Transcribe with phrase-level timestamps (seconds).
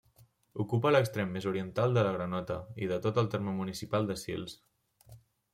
[0.61, 4.61] Ocupa l'extrem més oriental de la Granota i de tot el terme municipal de Sils.